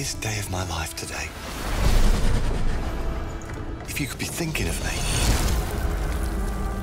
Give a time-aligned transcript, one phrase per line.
[0.00, 1.28] Biggest day of my life today.
[3.86, 4.96] If you could be thinking of me,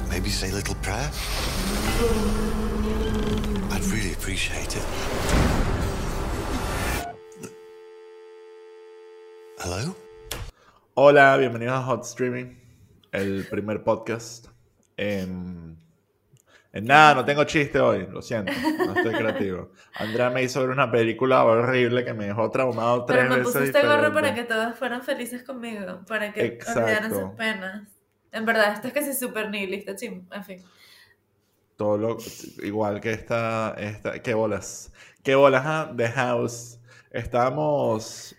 [0.08, 1.10] maybe say a little prayer.
[3.72, 4.86] I'd really appreciate it.
[9.58, 9.96] Hello?
[10.94, 12.56] Hola, bienvenidos a Hot Streaming,
[13.14, 14.50] el primer podcast.
[14.96, 15.57] En
[16.82, 19.72] nada, no tengo chiste hoy, lo siento, no estoy creativo.
[19.96, 23.54] Andrea me hizo ver una película horrible que me dejó traumado tres Pero me veces.
[23.54, 26.82] pusiste gorro para que todos fueran felices conmigo, para que Exacto.
[26.82, 27.88] olvidaran sus penas.
[28.32, 30.28] En verdad, esto es casi súper nihilista, chim.
[30.32, 30.64] En fin.
[31.76, 32.18] Todo lo,
[32.64, 34.92] igual que esta, esta, qué bolas,
[35.24, 36.80] qué bolas, ah, The House.
[37.12, 38.36] Estábamos,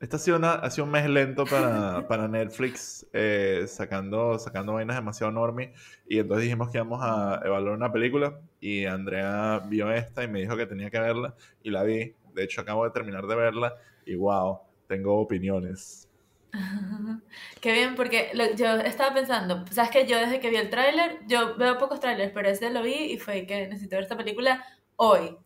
[0.00, 4.74] este ha sido, una- ha sido un mes lento para, para Netflix, eh, sacando, sacando
[4.74, 5.72] vainas demasiado normie,
[6.08, 10.40] y entonces dijimos que íbamos a evaluar una película, y Andrea vio esta y me
[10.40, 13.74] dijo que tenía que verla, y la vi, de hecho acabo de terminar de verla,
[14.04, 16.08] y wow, tengo opiniones.
[17.60, 21.20] Qué bien, porque lo- yo estaba pensando, sabes que yo desde que vi el tráiler,
[21.26, 24.64] yo veo pocos trailers, pero ese lo vi y fue que necesito ver esta película
[24.96, 25.36] hoy.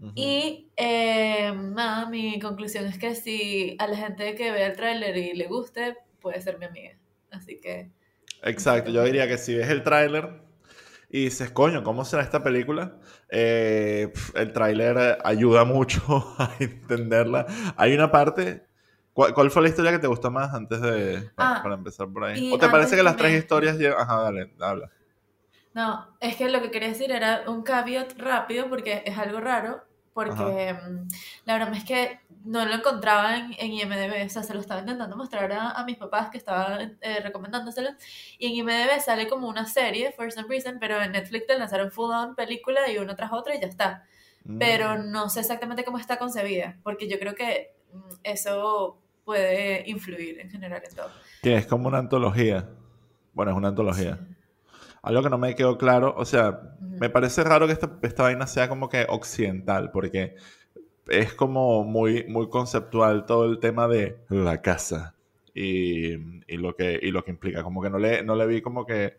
[0.00, 0.14] Ujú.
[0.16, 5.16] Y eh, nada, mi conclusión es que si a la gente que vea el tráiler
[5.16, 6.96] y le guste, puede ser mi amiga.
[7.30, 7.90] Así que
[8.42, 10.42] Exacto, yo diría que si ves el tráiler
[11.10, 12.98] y dices, coño, ¿cómo será esta película?
[13.30, 16.02] Eh, el tráiler ayuda mucho
[16.38, 17.46] a entenderla.
[17.76, 18.66] Hay una parte...
[19.12, 21.30] ¿Cuál, cuál fue la historia que te gustó más antes de...
[21.36, 22.44] para, Ah, para empezar por ahí?
[22.50, 24.00] ¿O te parece que las tres historias llevan...
[24.02, 24.90] Ajá, dale, habla.
[25.74, 29.82] No, es que lo que quería decir era un caveat rápido porque es algo raro,
[30.12, 31.08] porque mm,
[31.44, 34.80] la verdad es que no lo encontraba en, en IMDb, o sea, se lo estaba
[34.80, 37.90] intentando mostrar a, a mis papás que estaban eh, recomendándoselo,
[38.38, 41.90] y en IMDb sale como una serie, for some reason, pero en Netflix te lanzaron
[41.90, 44.04] full on película y una tras otra y ya está.
[44.44, 44.58] Mm.
[44.58, 50.38] Pero no sé exactamente cómo está concebida, porque yo creo que mm, eso puede influir
[50.38, 51.10] en general en todo.
[51.42, 52.68] Que es como una antología.
[53.32, 54.20] Bueno, es una antología.
[55.04, 58.46] Algo que no me quedó claro, o sea, me parece raro que esta, esta vaina
[58.46, 60.36] sea como que occidental, porque
[61.08, 65.14] es como muy, muy conceptual todo el tema de la casa
[65.54, 67.62] y, y lo, que, y lo que implica.
[67.62, 69.18] Como que no le, no le vi como que,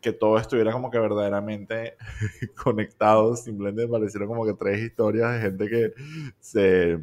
[0.00, 1.96] que todo estuviera como que verdaderamente
[2.62, 5.92] conectado, simplemente me parecieron como que tres historias de gente que
[6.40, 6.98] se,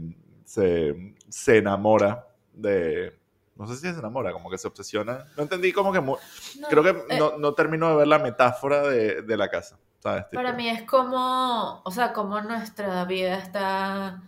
[0.46, 3.14] se, se enamora de...
[3.56, 5.26] No sé si se enamora, como que se obsesiona.
[5.38, 6.00] No entendí como que...
[6.00, 6.18] mu-
[6.60, 9.78] No, Creo que eh, no, no termino de ver la metáfora de, de la casa.
[10.00, 10.26] ¿sabes?
[10.34, 14.22] Para mí es como, o sea, como nuestra vida está,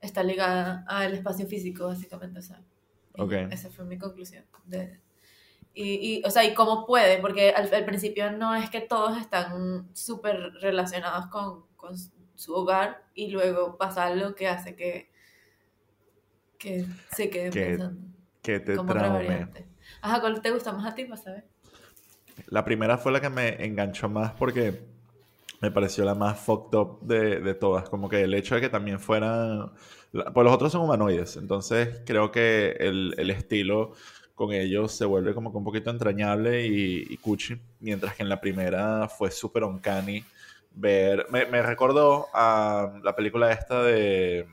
[0.00, 2.60] está ligada al espacio físico, básicamente, o sea.
[3.16, 3.32] y Ok.
[3.50, 4.44] Esa fue mi conclusión.
[4.64, 4.98] de-
[5.72, 9.16] y, y, o sea, y cómo puede, porque al, al principio no es que todos
[9.18, 11.94] están súper relacionados con, con
[12.34, 15.10] su hogar y luego pasa algo que hace que,
[16.58, 18.00] que se queden Que pensando.
[18.42, 19.66] Que te variante.
[20.02, 21.44] Ajá, ¿cuál te gusta más a ti, para saber?
[22.46, 24.88] La primera fue la que me enganchó más porque
[25.60, 27.88] me pareció la más fucked up de, de todas.
[27.90, 29.72] Como que el hecho de que también fueran...
[30.12, 33.92] Pues los otros son humanoides, entonces creo que el, el estilo
[34.34, 37.60] con ellos se vuelve como que un poquito entrañable y, y cuchi.
[37.80, 40.24] Mientras que en la primera fue súper uncanny
[40.72, 41.26] ver...
[41.30, 44.48] Me, me recordó a la película esta de...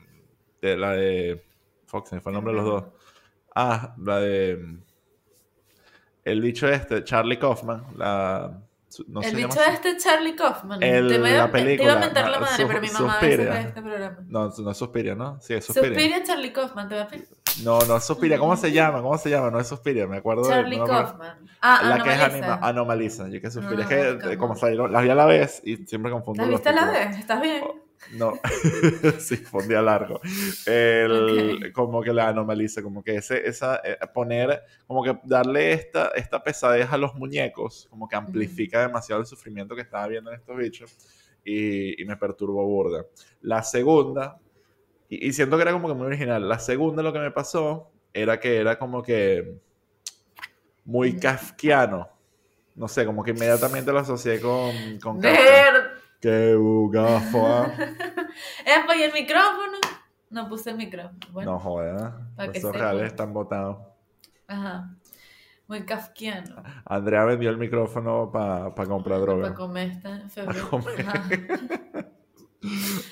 [0.60, 1.42] de la de...
[1.86, 2.84] Fuck, se me fue el nombre de los dos.
[3.60, 4.76] Ah, la de...
[6.24, 8.60] El bicho este, Charlie Kaufman, la...
[9.06, 9.70] No el bicho así.
[9.74, 10.82] este Charlie Kaufman.
[10.82, 12.80] El- te, iba, la a- te iba película, a mentar la no, madre, Su- pero
[12.80, 13.50] mi mamá a veces Suspiria.
[13.62, 14.16] ve este programa.
[14.26, 15.40] No, no es Suspiria, ¿no?
[15.40, 15.88] Sí, es Suspiria.
[15.90, 17.08] Suspiria Charlie Kaufman, te voy a.
[17.64, 18.38] No, no es Suspiria.
[18.38, 19.02] ¿Cómo se llama?
[19.02, 19.50] ¿Cómo se llama?
[19.50, 20.48] No es Suspiria, me acuerdo de...
[20.50, 21.18] Charlie no me acuerdo.
[21.18, 21.38] Kaufman.
[21.60, 23.28] Ah, La que es anima, Anomaliza.
[23.28, 23.86] Yo que Suspiria.
[23.88, 26.48] Ah, es que eh, como salieron, las vi a la vez y siempre confundo ¿La
[26.50, 27.18] los viste a la vez?
[27.18, 27.64] ¿Estás bien?
[28.12, 28.34] No,
[29.18, 30.20] sí, fue un día largo.
[30.66, 31.72] El.
[31.72, 36.42] Como que la anomaliza, como que ese, esa, eh, poner, como que darle esta, esta
[36.42, 40.56] pesadez a los muñecos, como que amplifica demasiado el sufrimiento que estaba viendo en estos
[40.56, 40.96] bichos
[41.44, 43.04] y, y me perturbó burda.
[43.42, 44.38] La segunda,
[45.08, 47.90] y, y siento que era como que muy original, la segunda lo que me pasó
[48.12, 49.58] era que era como que
[50.84, 52.08] muy kafkiano.
[52.74, 55.77] No sé, como que inmediatamente lo asocié con, con Kafka.
[56.20, 57.46] ¡Qué bugafo!
[57.46, 57.72] ah.
[58.64, 59.78] Epa, ¿y el micrófono?
[60.30, 61.18] No puse el micrófono.
[61.32, 63.78] Bueno, No Para que esos reales están botados.
[64.46, 64.94] ajá.
[65.68, 66.62] Muy kafkiano.
[66.86, 69.54] Andrea vendió el micrófono para comprar Para droga.
[69.54, 70.70] comer esta febrero.
[70.70, 71.06] comer.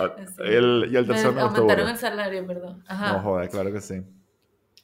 [0.01, 1.61] Ah, el- y el Me tercero me gustó.
[1.61, 2.83] aumentaron el salario, perdón.
[2.89, 3.13] Ajá.
[3.13, 4.03] No jodas, claro que sí.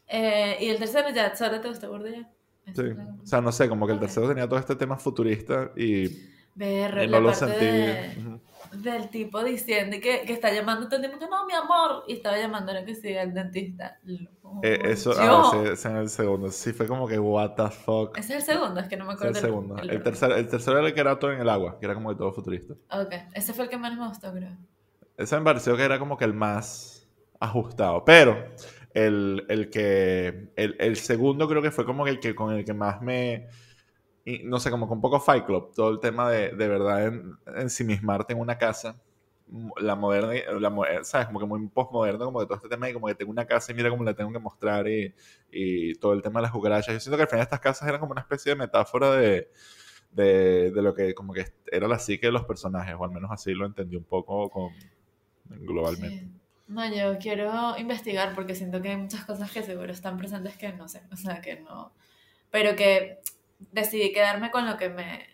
[0.07, 2.31] Eh, y el tercero ya, ¿solo te gustó burda ya?
[2.73, 2.83] Sí.
[2.83, 6.07] es O sea, no sé, como que el tercero tenía todo este tema futurista y
[6.55, 7.65] Ver Y la no lo parte sentí.
[7.67, 8.41] de-
[8.73, 12.15] del tipo diciendo que, que está llamando todo el tiempo que no, mi amor, y
[12.15, 13.99] estaba llamando a que sí, al dentista.
[14.05, 14.31] Lo-
[14.63, 15.19] Eh, eso, yo.
[15.21, 16.51] ah, ese, ese en el segundo.
[16.51, 18.17] Sí, fue como que, what the fuck.
[18.19, 19.39] Ese es el segundo, es que no me Ese es acuerdo.
[19.39, 19.75] el segundo.
[19.79, 20.03] El, orden.
[20.03, 22.17] tercer, el tercero era el que era todo en el agua, que era como que
[22.17, 22.75] todo futurista.
[22.91, 24.51] Ok, ese fue el que menos me gustó, creo.
[25.17, 27.09] Ese me pareció que era como que el más
[27.41, 28.05] ajustado.
[28.05, 28.37] Pero
[28.95, 30.53] el, el que.
[30.57, 33.49] El, el segundo creo que fue como que el que con el que más me.
[34.25, 35.73] Y no sé, como con poco Fight Club.
[35.75, 39.01] Todo el tema de, de verdad en, ensimismarte en una casa.
[39.79, 41.27] La moderna, la, eh, ¿sabes?
[41.27, 43.71] Como que muy postmoderno, como que todo este tema y como que tengo una casa
[43.71, 45.15] y mira cómo la tengo que mostrar y,
[45.51, 46.95] y todo el tema de las cucarachas.
[46.95, 49.51] Yo siento que al final estas casas eran como una especie de metáfora de,
[50.13, 53.31] de, de lo que como que era la psique de los personajes, o al menos
[53.31, 54.71] así lo entendí un poco con,
[55.49, 56.21] globalmente.
[56.21, 56.33] Sí.
[56.69, 60.73] No, yo quiero investigar porque siento que hay muchas cosas que seguro están presentes que
[60.73, 61.93] no sé, o sea, que no.
[62.51, 63.19] Pero que
[63.71, 65.27] decidí quedarme con lo que me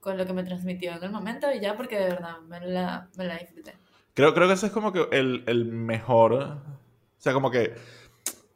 [0.00, 3.08] con lo que me transmitió en el momento y ya porque de verdad me la,
[3.16, 3.72] me la disfruté.
[4.12, 6.34] Creo, creo que ese es como que el, el mejor.
[6.34, 6.60] O
[7.16, 7.74] sea, como que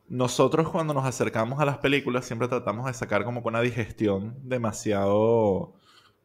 [0.08, 5.74] nosotros cuando nos acercamos a las películas siempre tratamos de sacar como una digestión demasiado,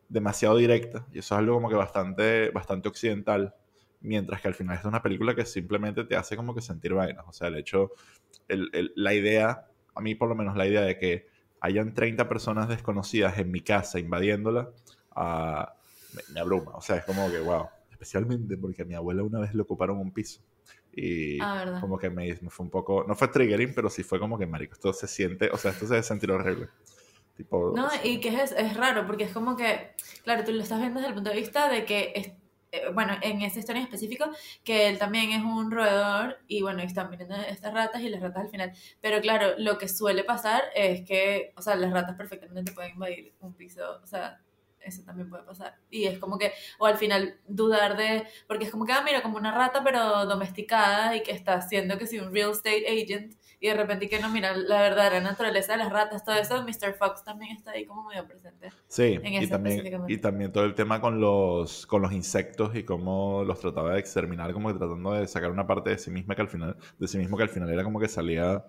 [0.09, 1.05] demasiado directa.
[1.13, 3.55] Y eso es algo como que bastante, bastante occidental.
[4.01, 7.23] Mientras que al final es una película que simplemente te hace como que sentir vainas.
[7.27, 7.91] O sea, el hecho,
[8.49, 11.27] el- el- la idea, a mí por lo menos la idea de que
[11.63, 14.69] hayan 30 personas desconocidas en mi casa invadiéndola,
[15.15, 15.73] ah,
[16.13, 16.73] me, me abruma.
[16.75, 17.67] O sea, es como que, wow.
[17.89, 20.41] Especialmente porque a mi abuela una vez le ocuparon un piso.
[20.93, 24.19] Y Ah, como que me, me fue un poco, no fue triggering, pero sí fue
[24.19, 26.67] como que, marico, esto se siente, o sea, esto se debe sentir horrible.
[27.37, 29.93] Tipo, No, y que es, es raro, porque es como que,
[30.23, 32.31] claro, tú lo estás viendo desde el punto de vista de que, es,
[32.93, 34.29] bueno, en esa historia en específico,
[34.63, 38.43] que él también es un roedor y bueno, están viniendo estas ratas y las ratas
[38.43, 38.73] al final.
[39.01, 42.93] Pero claro, lo que suele pasar es que, o sea, las ratas perfectamente te pueden
[42.93, 44.41] invadir un piso, o sea,
[44.79, 45.75] eso también puede pasar.
[45.89, 49.21] Y es como que, o al final dudar de, porque es como que, ah, mira,
[49.21, 53.35] como una rata pero domesticada y que está haciendo que si un real estate agent
[53.63, 56.95] y de repente que no, mira, la verdadera naturaleza de las ratas, todo eso, Mr.
[56.95, 58.69] Fox también está ahí como medio presente.
[58.89, 63.45] Sí, y también, y también todo el tema con los, con los insectos y cómo
[63.45, 66.41] los trataba de exterminar, como que tratando de sacar una parte de sí misma que
[66.41, 68.65] al final, de sí mismo que al final era como que salía,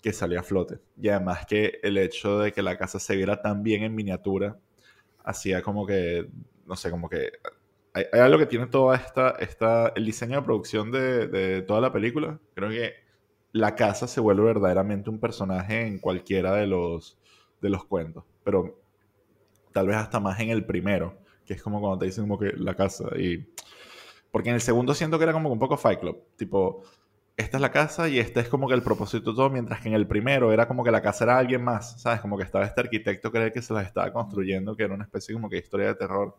[0.00, 0.78] que salía a flote.
[0.96, 4.56] Y además que el hecho de que la casa se viera tan bien en miniatura,
[5.24, 6.28] hacía como que,
[6.64, 7.32] no sé, como que
[7.92, 11.80] hay, hay algo que tiene toda esta, esta, el diseño de producción de, de toda
[11.80, 12.38] la película.
[12.54, 13.07] Creo que
[13.52, 17.18] la casa se vuelve verdaderamente un personaje en cualquiera de los,
[17.60, 18.24] de los cuentos.
[18.44, 18.80] Pero
[19.72, 22.52] tal vez hasta más en el primero, que es como cuando te dicen como que
[22.56, 23.46] la casa y...
[24.30, 26.82] Porque en el segundo siento que era como un poco Fight Club, tipo,
[27.38, 29.94] esta es la casa y este es como que el propósito todo, mientras que en
[29.94, 32.20] el primero era como que la casa era alguien más, ¿sabes?
[32.20, 35.34] Como que estaba este arquitecto que que se las estaba construyendo, que era una especie
[35.34, 36.36] como que historia de terror.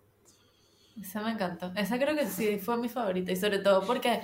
[1.02, 1.72] Esa me encantó.
[1.76, 4.22] Esa creo que sí fue mi favorita y sobre todo porque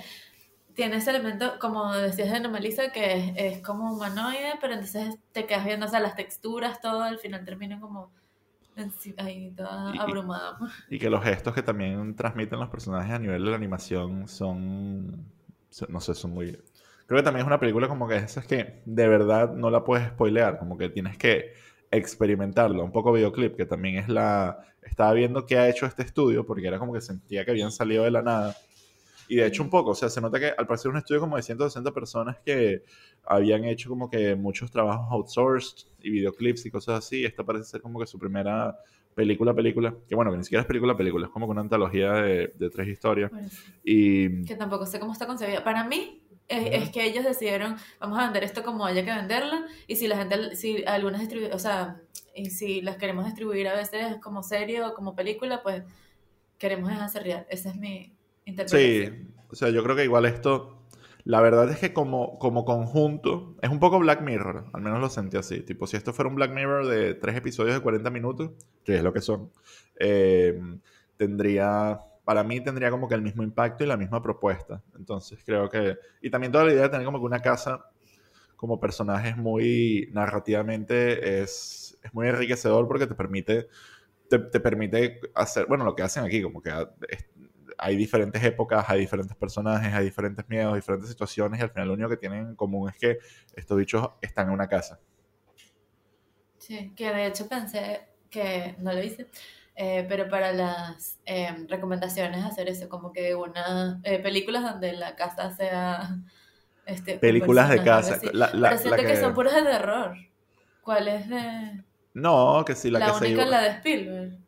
[0.76, 5.46] tiene ese elemento, como decías de Normaliza, que es, es como humanoide, pero entonces te
[5.46, 8.12] quedas viendo, o sea, las texturas, todo, al final termina como
[9.18, 10.58] ahí toda y- abrumada.
[10.88, 15.26] Y que los gestos que también transmiten los personajes a nivel de la animación son,
[15.70, 16.52] son- no sé, son muy...
[17.06, 20.08] Creo que también es una película como que esas que de verdad no la puedes
[20.08, 21.52] spoilear, como que tienes que
[21.90, 24.58] experimentarlo, un poco videoclip, que también es la...
[24.82, 28.04] Estaba viendo qué ha hecho este estudio, porque era como que sentía que habían salido
[28.04, 28.56] de la nada.
[29.28, 31.36] Y de hecho un poco, o sea, se nota que al parecer un estudio como
[31.36, 32.82] de 160 personas que
[33.24, 37.24] habían hecho como que muchos trabajos outsourced y videoclips y cosas así.
[37.24, 38.78] Esta parece ser como que su primera
[39.14, 42.12] película, película, que bueno, que ni siquiera es película, película, es como que una antología
[42.12, 43.32] de, de tres historias.
[43.32, 43.62] Eso.
[43.82, 45.64] Y Que tampoco sé cómo está concebida.
[45.64, 49.66] Para mí, es, es que ellos decidieron, vamos a vender esto como haya que venderla,
[49.86, 52.00] y si la gente, si algunas o sea,
[52.34, 55.82] y si las queremos distribuir a veces como serie o como película, pues
[56.58, 57.46] queremos hacer real.
[57.48, 58.12] Esa es mi.
[58.64, 59.08] Sí,
[59.50, 60.82] o sea, yo creo que igual esto,
[61.24, 65.08] la verdad es que como, como conjunto, es un poco Black Mirror, al menos lo
[65.08, 65.60] sentí así.
[65.62, 68.50] Tipo, si esto fuera un Black Mirror de tres episodios de 40 minutos,
[68.84, 69.50] que es lo que son,
[69.98, 70.58] eh,
[71.16, 74.82] tendría, para mí tendría como que el mismo impacto y la misma propuesta.
[74.98, 77.86] Entonces creo que, y también toda la idea de tener como que una casa
[78.56, 83.68] como personajes muy narrativamente es, es muy enriquecedor porque te permite,
[84.28, 86.70] te, te permite hacer, bueno, lo que hacen aquí, como que
[87.08, 87.26] es-
[87.78, 91.94] hay diferentes épocas, hay diferentes personajes, hay diferentes miedos, diferentes situaciones y al final lo
[91.94, 93.18] único que tienen en común es que
[93.54, 94.98] estos bichos están en una casa.
[96.58, 99.26] Sí, que de hecho pensé que no lo hice,
[99.76, 105.14] eh, pero para las eh, recomendaciones hacer eso, como que una eh, películas donde la
[105.16, 106.16] casa sea
[106.86, 108.18] este, Películas de casa.
[108.32, 109.14] La- la- pero siento la que...
[109.14, 110.16] que- son puras de terror.
[110.82, 111.82] ¿Cuál es de
[112.14, 114.38] No, que sí, la, la, que se única llevó- la de Spielberg?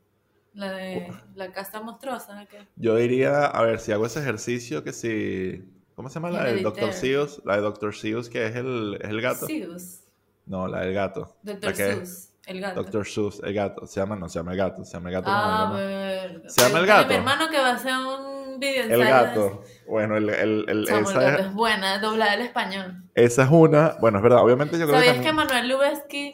[0.58, 2.46] La de la casa monstruosa.
[2.50, 2.66] ¿qué?
[2.76, 5.62] Yo diría, a ver, si hago ese ejercicio, que si...
[5.94, 6.92] ¿Cómo se llama la del Dr.
[6.92, 7.40] Seuss?
[7.44, 7.94] La de Dr.
[7.94, 9.46] Seuss, que es el, es el gato.
[9.46, 10.04] Seuss.
[10.46, 11.36] No, la del gato.
[11.44, 12.24] Que- Seuss.
[12.46, 12.82] El gato.
[12.82, 13.06] Dr.
[13.06, 13.86] Seuss, el gato.
[13.86, 14.84] Se llama, no, se llama el gato.
[14.84, 15.28] Se llama el gato.
[15.30, 15.76] Ah.
[16.48, 17.08] ¿Se llama el gato?
[17.08, 19.62] Mi hermano que va a hacer un video El gato.
[19.86, 23.02] Bueno, el, el, el- esa, Gato es, buena, doblada al español.
[23.14, 23.96] esa es una.
[24.00, 24.42] Bueno, es verdad.
[24.42, 25.32] Obviamente yo creo que ¿Sabías que.
[25.32, 26.32] Manuel Lubezki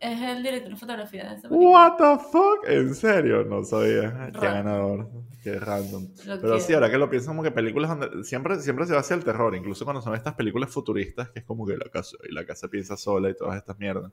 [0.00, 1.70] es el director de fotografía de esa película?
[1.70, 2.68] What the fuck?
[2.68, 3.44] ¿En serio?
[3.44, 4.30] No sabía.
[4.32, 5.08] Qué ganador.
[5.42, 6.08] Qué random.
[6.26, 8.98] Lo Pero sí, ahora que lo pienso como que películas donde siempre, siempre se va
[9.00, 12.16] hacia el terror, incluso cuando son estas películas futuristas, que es como que la casa,
[12.28, 14.10] y la casa piensa sola y todas estas mierdas.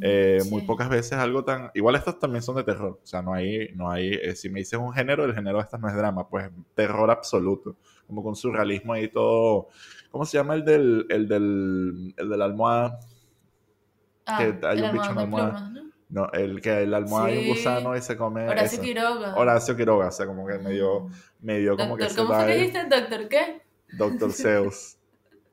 [0.00, 0.66] Eh, Muy Sí.
[0.66, 1.70] pocas veces algo tan...
[1.74, 3.68] Igual estas también son de terror, o sea, no hay...
[3.74, 6.26] No hay eh, si me dices un género, el género de estas no es drama,
[6.28, 9.68] pues terror absoluto, como con surrealismo ahí todo...
[10.10, 12.98] ¿Cómo se llama el del, el del, el de la almohada?
[14.32, 15.52] Ah, que hay un bicho en la almohada.
[15.54, 15.90] plumas, ¿no?
[16.08, 18.48] No, el que la almohada hay un gusano y se come...
[18.48, 18.82] Horacio eso.
[18.82, 19.34] Quiroga.
[19.36, 21.08] Horacio Quiroga, o sea, como que me dio,
[21.40, 22.56] me dio como que Doctor, ¿Cómo que vibe.
[22.58, 22.84] dijiste?
[22.84, 23.62] ¿Doctor qué?
[23.92, 24.96] Doctor Zeus.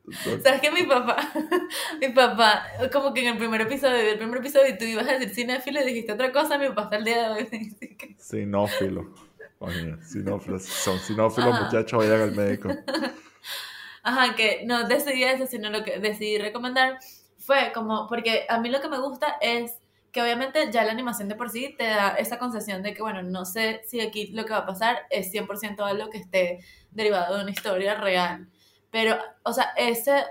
[0.03, 1.17] Doc- ¿Sabes que mi papá,
[2.01, 5.29] mi papá, como que en el primer episodio, el primer episodio tú ibas a decir
[5.35, 7.75] cinéfilo y dijiste otra cosa, mi papá el día de hoy
[8.17, 9.13] Sinófilo.
[9.59, 10.63] Coño, sinófilos.
[10.63, 11.65] Son sinófilos, Ajá.
[11.65, 12.69] muchachos, vayan al médico.
[14.03, 16.97] Ajá, que no decidí eso, sino lo que decidí recomendar
[17.47, 19.77] fue como, porque a mí lo que me gusta es
[20.11, 23.23] que obviamente ya la animación de por sí te da esa concesión de que, bueno,
[23.23, 26.59] no sé si aquí lo que va a pasar es 100% algo que esté
[26.91, 28.49] derivado de una historia real.
[28.91, 30.25] Pero, o sea, ese,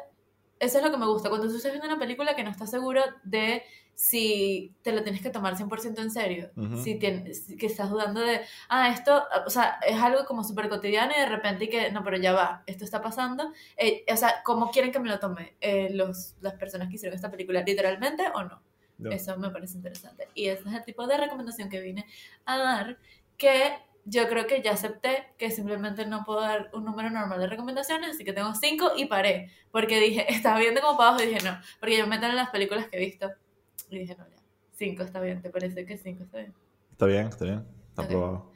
[0.60, 1.30] eso es lo que me gusta.
[1.30, 3.62] Cuando tú estás viendo una película que no estás seguro de
[3.96, 6.50] si te lo tienes que tomar 100% en serio,
[6.84, 11.14] si tienes, que estás dudando de, ah, esto, o sea, es algo como súper cotidiano
[11.16, 14.42] y de repente y que, no, pero ya va, esto está pasando, Eh, o sea,
[14.44, 17.62] ¿cómo quieren que me lo tome eh, los, las personas que hicieron esta película?
[17.62, 18.62] ¿Literalmente o no?
[18.98, 19.10] No.
[19.10, 20.28] Eso me parece interesante.
[20.34, 22.06] Y ese es el tipo de recomendación que vine
[22.44, 22.98] a dar,
[23.38, 27.46] que yo creo que ya acepté que simplemente no puedo dar un número normal de
[27.46, 31.28] recomendaciones, así que tengo cinco y paré, porque dije, estaba viendo como para abajo y
[31.28, 33.30] dije, no, porque yo me meto en las películas que he visto.
[33.90, 36.54] Y dije, no, ya, cinco está bien, ¿te parece que cinco está bien?
[36.92, 37.64] Está bien, está bien.
[37.90, 38.08] Está Ok.
[38.08, 38.52] aprobado.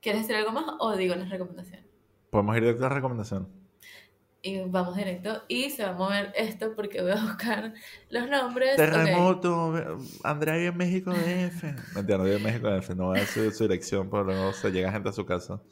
[0.00, 1.86] ¿Quieres decir algo más o digo las recomendaciones?
[2.30, 3.48] Podemos ir directo a la recomendación.
[4.42, 7.72] Y vamos directo y se va a mover esto porque voy a buscar
[8.10, 8.76] los nombres.
[8.76, 9.72] Terremoto,
[10.22, 11.94] Andrea vive en México DF.
[11.94, 14.70] Mentira, no vive en México DF, no voy a decir su dirección, pero luego se
[14.70, 15.62] llega gente a su casa.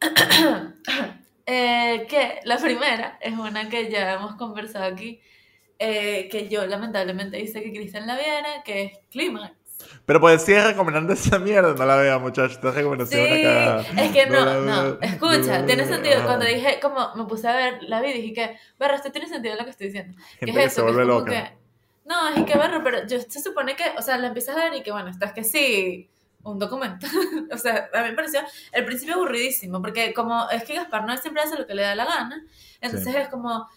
[1.48, 5.20] Eh, que la primera es una que ya hemos conversado aquí,
[5.78, 9.52] eh, que yo lamentablemente hice que Cristian la viera, que es Clímax.
[10.06, 12.52] Pero pues si es recomendando esa mierda, no la vea, muchachos.
[12.52, 13.24] Esta Sí, recomendación
[13.98, 16.24] es que no, no, escucha, no tiene sentido.
[16.24, 19.54] Cuando dije, como me puse a ver la vi, dije que, berro, esto tiene sentido
[19.56, 20.16] lo que estoy diciendo.
[20.40, 20.86] ¿Qué Gente es que se eso?
[20.86, 21.30] Que vuelve loca.
[21.30, 21.56] que-
[22.06, 24.74] no, es que berro, pero yo se supone que, o sea, la empiezas a ver
[24.76, 26.08] y que, bueno, estás que sí,
[26.42, 27.06] un documento.
[27.52, 28.40] o sea, a mí me pareció
[28.72, 31.94] el principio aburridísimo, porque como es que Gaspar no siempre hace lo que le da
[31.96, 32.44] la gana,
[32.80, 33.68] entonces es como,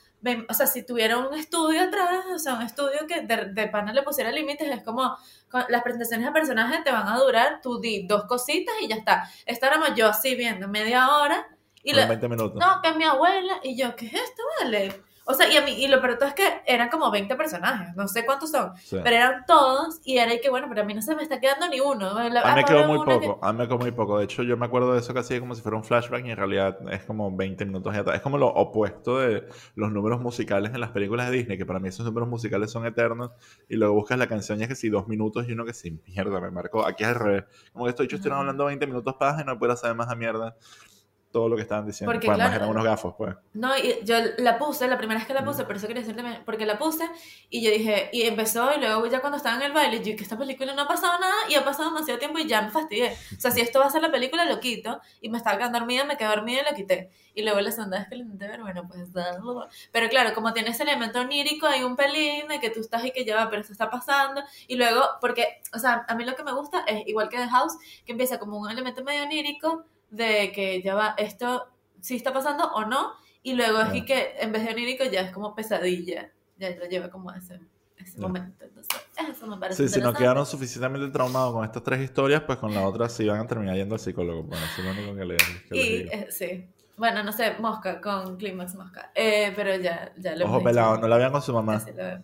[0.49, 3.93] o sea, si tuviera un estudio atrás, o sea, un estudio que de, de pana
[3.93, 5.15] le pusiera límites, es como,
[5.49, 8.95] con- las presentaciones de personajes te van a durar, tú di dos cositas y ya
[8.97, 9.29] está.
[9.45, 11.47] Estábamos yo así viendo media hora
[11.83, 12.55] y lo, 20 minutos.
[12.59, 13.59] no, que es mi abuela.
[13.63, 14.43] Y yo, ¿qué es esto?
[14.61, 15.01] Vale.
[15.31, 17.95] O sea, y, a mí, y lo peor todo es que eran como 20 personajes,
[17.95, 18.97] no sé cuántos son, Sí.
[19.03, 21.39] pero eran todos y era y que bueno, pero a mí no se me está
[21.39, 22.13] quedando ni uno.
[22.29, 23.91] La- A mí me ah, quedó muy una que- poco, a mí me quedó muy
[23.91, 24.17] poco.
[24.17, 26.37] De hecho, yo me acuerdo de eso casi como si fuera un flashback y en
[26.37, 28.15] realidad es como 20 minutos y atrás.
[28.15, 31.77] Es como lo opuesto de los números musicales en las películas de Disney, que para
[31.79, 33.29] mí esos números musicales son eternos.
[33.69, 36.01] Y luego buscas la canción y es que si dos minutos y uno que sin
[36.07, 36.85] mierda me marcó.
[36.87, 37.43] Aquí es al revés.
[37.71, 40.15] Como que estoy yo estoy hablando 20 minutos para y no puedo saber más a
[40.15, 40.55] mierda
[41.31, 42.11] todo lo que estaban diciendo.
[42.11, 43.35] Porque, pues además claro, eran unos gafos, pues.
[43.53, 46.23] No, y yo la puse, la primera vez que la puse, por eso quería decirte,
[46.45, 47.07] porque la puse
[47.49, 50.23] y yo dije, y empezó, y luego ya cuando estaba en el baile, yo que
[50.23, 53.15] esta película no ha pasado nada y ha pasado demasiado tiempo y ya me fastidié.
[53.37, 55.77] O sea, si esto va a ser la película, lo quito y me estaba quedando
[55.79, 57.11] dormida, me quedé dormida y lo quité.
[57.35, 59.13] Y luego la segunda vez que lo intenté ver, bueno, pues...
[59.13, 59.37] da-
[59.91, 63.11] Pero claro, como tiene ese elemento onírico, hay un pelín de que tú estás y
[63.11, 64.41] que ya va, pero esto está pasando.
[64.67, 67.47] Y luego, porque, o sea, a mí lo que me gusta es, igual que The
[67.49, 67.73] House,
[68.05, 71.67] que empieza como un elemento medio onírico de que ya va, esto
[72.01, 73.13] sí está pasando o no,
[73.43, 73.95] y luego es Ya.
[73.97, 77.37] y que en vez de onírico ya es como pesadilla, ya lo lleva como a
[77.37, 77.59] ese,
[77.97, 78.21] ese Ya.
[78.21, 78.65] momento.
[78.65, 82.57] Entonces, eso me parece Sí, si no quedaron suficientemente traumados con estas tres historias, pues
[82.59, 84.43] con la otra sí van a terminar yendo al psicólogo.
[84.43, 86.11] Bueno, eso es lo único que le que les Y digo.
[86.11, 90.63] eh, sí, bueno, no sé, Mosca, con Clímax Mosca, eh, pero ya, ya lo Ojo
[90.63, 91.75] pelado, no la vean con su mamá.
[91.75, 92.23] Así lo veo.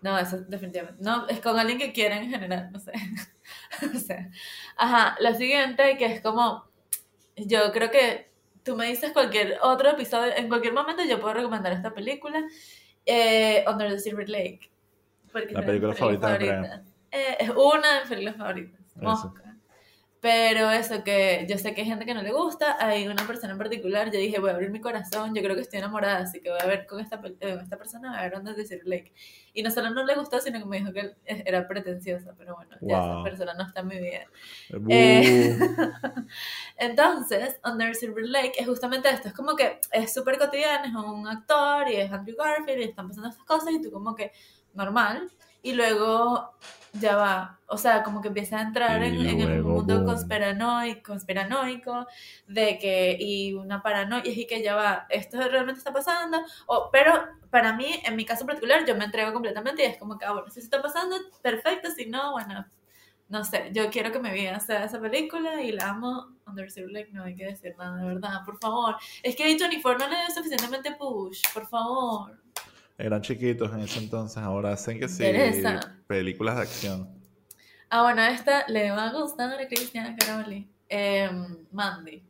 [0.00, 1.02] No, eso definitivamente.
[1.02, 2.92] No, es con alguien que quiera en general, no sé.
[3.94, 4.28] o sea,
[4.76, 6.67] ajá, la siguiente que es como,
[7.46, 8.30] yo creo que
[8.62, 12.44] tú me dices cualquier otro episodio, en cualquier momento yo puedo recomendar esta película,
[13.06, 14.70] eh, Under the Silver Lake.
[15.32, 16.82] Porque La película favorita de Andrea.
[17.10, 18.80] Eh, es una de mis películas favoritas.
[18.96, 19.47] Mosca.
[20.20, 23.52] Pero eso que yo sé que hay gente que no le gusta, hay una persona
[23.52, 26.40] en particular, yo dije, voy a abrir mi corazón, yo creo que estoy enamorada, así
[26.40, 29.12] que voy a ver con esta, pe- eh, esta persona, a ver dónde decir Blake.
[29.54, 32.76] Y no solo no le gustó, sino que me dijo que era pretenciosa, pero bueno,
[32.80, 33.22] ya esa Wow.
[33.24, 34.24] persona no está en mi vida.
[34.88, 35.56] Eh,
[36.78, 41.26] Entonces, Under Silver Lake es justamente esto, es como que es súper cotidiano, es un
[41.28, 44.32] actor y es Andrew Garfield y están pasando estas cosas y tú como que
[44.74, 45.30] normal
[45.62, 46.52] y luego
[46.92, 52.06] ya va, o sea, como que empieza a entrar en, en el mundo conspiranoico, conspiranoico
[52.46, 57.12] de que, y una paranoia, y que ya va, esto realmente está pasando, o, pero
[57.50, 60.32] para mí, en mi caso particular, yo me entrego completamente y es como que, ah,
[60.32, 62.66] bueno, si está pasando, perfecto, si no, bueno,
[63.28, 66.34] no sé, yo quiero que me vean sea esa película y la amo.
[66.46, 68.96] Under Silver Lake, no hay que decir nada, de verdad, por favor.
[69.22, 72.38] Es que A24 no le dio suficientemente push, por favor.
[72.98, 75.94] Eran chiquitos en ese entonces, ahora hacen que sí, Interesa.
[76.08, 77.08] películas de acción.
[77.90, 80.68] Ah, bueno, esta le va a gustar a Cristiana Caroli.
[80.88, 82.22] Em, Mandy.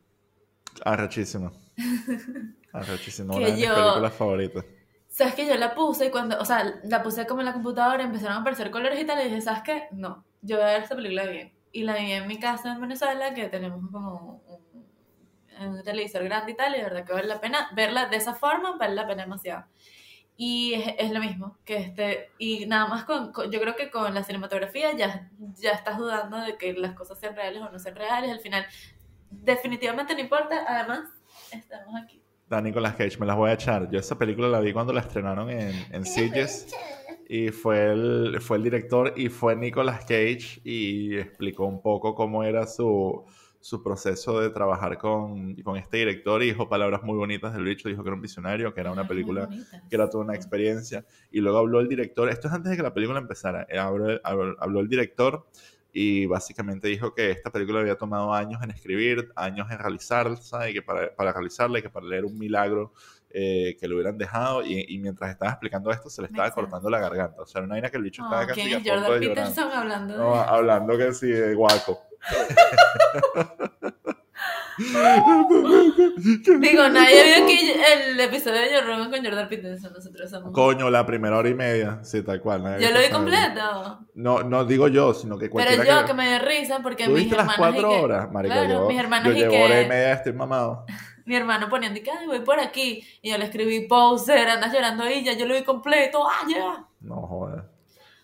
[0.84, 4.64] Arrechísimo, Que una de mis yo- películas favoritas.
[5.08, 8.04] ¿Sabes que yo la puse y cuando, o sea, la puse como en la computadora,
[8.04, 9.84] empezaron a aparecer colores y tal, y dije, ¿sabes qué?
[9.90, 11.52] No, yo voy a ver esta película bien.
[11.72, 14.42] Y la vi en mi casa en Venezuela, que tenemos como
[15.58, 18.16] un, un televisor grande y tal, y de verdad que vale la pena verla de
[18.16, 19.64] esa forma, vale la pena demasiado.
[20.40, 23.90] Y es, es lo mismo, que este, y nada más con, con- yo creo que
[23.90, 27.78] con la cinematografía ya, ya estás dudando de que las cosas sean reales o no
[27.80, 28.64] sean reales, al final
[29.30, 31.00] definitivamente no importa, además
[31.52, 32.22] estamos aquí.
[32.48, 33.90] Da Nicolas Cage, me las voy a echar.
[33.90, 36.68] Yo esa película la vi cuando la estrenaron en, en Sitges
[37.28, 42.44] y fue el, fue el director y fue Nicolas Cage y explicó un poco cómo
[42.44, 43.24] era su,
[43.68, 47.88] su proceso de trabajar con, con este director y dijo palabras muy bonitas del bicho,
[47.88, 49.46] dijo que era un visionario, que era una película
[49.88, 51.04] que era toda una experiencia.
[51.30, 54.06] Y luego habló el director, esto es antes de que la película empezara, eh, habló,
[54.24, 55.46] habló- habló el director
[55.92, 60.38] y básicamente dijo que esta película había tomado años en escribir, años en realizarla
[60.70, 62.92] y que para, para realizarla y que para leer un milagro
[63.30, 66.88] eh, que lo hubieran dejado y, y mientras estaba explicando esto se le estaba cortando
[66.88, 67.42] la garganta.
[67.42, 68.94] O sea, era una vaina que el bicho estaba Ah, casi ¿Quién a es punto
[68.94, 69.44] Jordan de llorar.
[69.48, 72.07] Peterson hablando de No, hablando que sí, de guaco.
[76.60, 79.92] Digo, nadie vio aquí el episodio de Joe Rogan con Jordan Peterson.
[79.92, 80.52] Nosotros somos.
[80.52, 82.62] Coño, la primera hora y media, sí, tal cual.
[82.62, 84.06] nadie Yo lo vi completo.
[84.14, 86.06] No, no digo yo, sino que Pero cualquiera yo que...
[86.06, 87.58] que me dio risa porque ¿Tú mis viste las hermanos.
[87.58, 88.54] cuatro y que- horas, marico?
[88.54, 89.88] Claro, yo, mis hermanos yo y llevo hora y que.
[89.88, 90.84] media, estoy mamado.
[91.24, 93.04] Mi hermano poniendo y que, voy por aquí.
[93.20, 96.26] Y yo le escribí, poser, andas llorando ya yo lo vi completo.
[96.26, 96.86] ¡Ah, ya!
[97.00, 97.64] No jodas.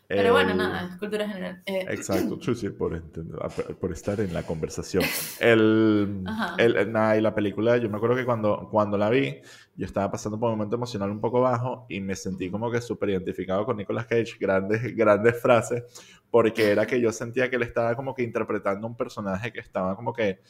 [0.07, 1.63] Pero bueno, nada, es cultura general.
[1.67, 3.39] Eh, Exacto, sí, sí, por, entender-
[3.81, 5.03] por estar en la conversación.
[5.41, 6.25] El,
[6.59, 9.41] el, nada, y la película, yo me acuerdo que cuando, cuando la vi,
[9.77, 12.81] yo estaba pasando por un momento emocional un poco bajo y me sentí como que
[12.81, 15.83] súper identificado con Nicolas Cage, grandes, grandes frases,
[16.31, 19.97] porque era que yo sentía que él estaba como que interpretando un personaje que estaba
[19.97, 20.41] como que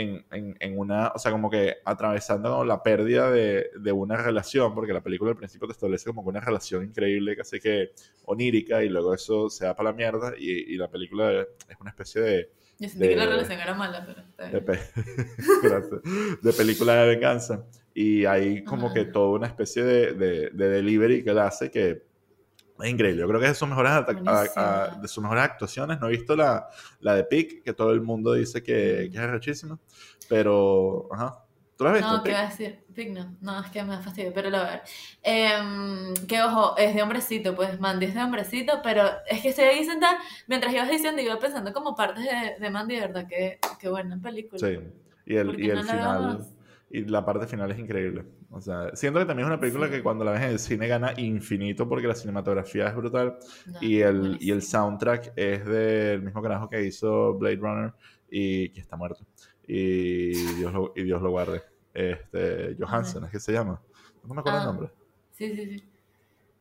[0.00, 4.74] en, en, en una, o sea, como que atravesando la pérdida de, de una relación,
[4.74, 7.90] porque la película al principio te establece como que una relación increíble, casi que
[8.24, 11.90] onírica, y luego eso se da para la mierda, y, y la película es una
[11.90, 14.78] especie de, yo sentí que la de- relación era mala, pero está de, bien.
[15.62, 16.00] Gracias.
[16.42, 18.94] de película de venganza, y hay como Ajá.
[18.94, 22.07] que toda una especie de, de, de delivery que él hace que
[22.80, 23.20] es increíble.
[23.20, 24.06] Yo creo que es de sus mejores, a-
[24.56, 26.00] a- de sus mejores actuaciones.
[26.00, 26.68] No he visto la,
[27.00, 29.78] la de Pick, que todo el mundo dice que, que es rechísima.
[30.28, 31.44] Pero, ajá.
[31.76, 32.10] ¿Tú la has visto?
[32.12, 32.32] No, ¿qué Pick?
[32.32, 32.84] iba a decir?
[32.94, 34.82] Pig no, no, es que me da fastidio, pero lo voy a ver.
[35.22, 39.64] Em, que ojo, es de hombrecito, pues Mandy es de hombrecito, pero es que estoy
[39.66, 43.88] ahí sentada, mientras ibas diciendo, iba pensando como partes de, de Mandy, verdad, que, que
[43.88, 44.58] buena película.
[44.58, 44.78] Sí.
[45.26, 46.46] Y el, ¿Por y qué el no la final.
[46.90, 48.24] Y la parte final es increíble.
[48.50, 49.92] O sea, siento que también es una película Sí.
[49.92, 53.36] que cuando la ves en el cine gana infinito porque la cinematografía es brutal.
[53.66, 57.92] No, Y el, y el soundtrack es del mismo carajo que hizo Blade Runner
[58.30, 59.26] y que está muerto.
[59.66, 61.60] Y Dios lo, y Dios lo guarde.
[61.92, 63.80] Este, Johansson, ¿es que se llama?
[64.24, 64.90] No me acuerdo el Ah, nombre.
[65.32, 65.87] Sí, sí, sí.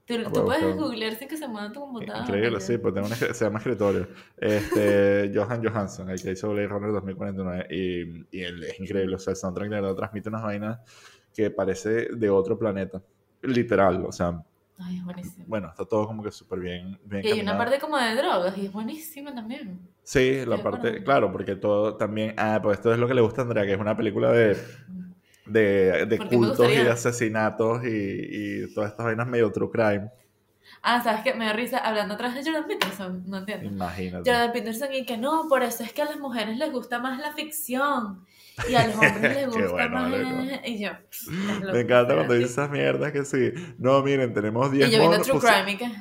[0.07, 2.23] Tú, Ah, tú bueno, puedes googlear sin que se mueva tu computadora.
[2.25, 4.07] Increíble, sí, pues tengo se llama escritorio.
[4.37, 7.67] Este, Johan Johansson, el que hizo Blade Runner 2049.
[7.69, 10.79] Y, y él es increíble, o sea, el soundtrack de verdad transmite unas vainas
[11.35, 13.01] que parece de otro planeta.
[13.41, 14.41] Literal, o sea,
[14.79, 15.45] Ay, es buenísimo.
[15.47, 18.57] bueno, está todo como que súper bien, bien Y hay una parte como de drogas
[18.57, 19.79] y es buenísima también.
[20.03, 23.41] Sí, la parte, claro, porque todo también, ah, pues esto es lo que le gusta
[23.41, 24.55] a Andrea, que es una película de,
[25.47, 29.51] de, de ¿Por qué me cultos y de asesinatos y, y todas estas vainas medio
[29.51, 30.09] true crime.
[30.81, 31.33] Ah, ¿sabes qué?
[31.33, 33.67] Me da risa hablando atrás de Jordan Peterson, no entiendo.
[33.67, 34.29] Imagínate.
[34.29, 37.19] Jordan Peterson y que no, por eso es que a las mujeres les gusta más
[37.19, 38.25] la ficción
[38.69, 40.09] y a los hombres les gusta bueno, más...
[40.11, 40.61] marico.
[40.65, 40.91] Y yo...
[41.61, 42.39] loco, Me encanta cuando sí.
[42.39, 43.51] dice esas mierdas que sí.
[43.77, 45.27] No, miren, tenemos 10 Y yo viendo monos.
[45.27, 45.91] True Crime y que...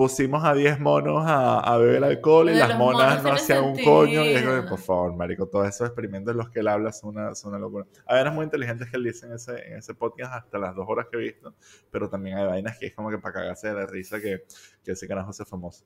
[0.00, 3.64] pu- pusimos a 10 monos a, a beber alcohol y de las monas no hacían
[3.64, 4.24] un coño.
[4.24, 7.10] Y es como, por favor, marico, todos esos experimentos en los que él habla son
[7.16, 7.86] una, son una locura.
[8.06, 10.86] Hay vainas muy inteligentes que él dice en ese, en ese podcast hasta las dos
[10.88, 11.54] horas que he visto,
[11.90, 14.44] pero también hay vainas que es como que para cagarse de la risa que,
[14.84, 15.84] que ese carajo se famoso.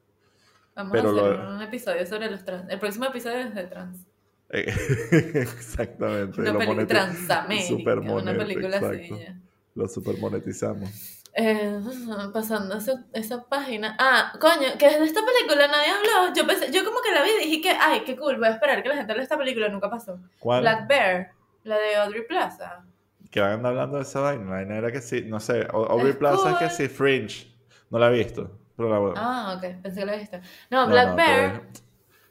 [0.77, 2.68] Vamos Pero a hacer lo- un episodio sobre los trans.
[2.70, 3.98] El próximo episodio es de trans.
[4.50, 4.64] Eh,
[5.35, 6.40] Exactamente.
[6.40, 7.92] Una película Transamérica.
[8.12, 9.11] Una película así.
[9.74, 11.24] Lo super monetizamos.
[11.37, 11.81] Eh,
[12.33, 13.97] pasando esa, esa página.
[13.99, 16.33] Ah, coño, que de esta película nadie habló.
[16.35, 18.53] Yo pensé, yo como que la vi y dije que, ay, qué cool, voy a
[18.53, 19.68] esperar que la gente hable de esta película.
[19.68, 20.18] Nunca pasó.
[20.38, 20.61] ¿Cuál?
[20.62, 21.33] Black Bear,
[21.64, 22.85] la de Audrey Plaza.
[23.31, 24.44] Que van hablando de esa vaina.
[24.44, 25.66] La vaina era que sí, no sé.
[25.73, 26.75] Aubrey Es Plaza es que cool.
[26.77, 27.55] sí, Fringe.
[27.90, 28.59] No la he visto.
[28.77, 30.40] Pero la Ah, ok, pensé que la viste.
[30.70, 31.62] No, No, Black no, Bear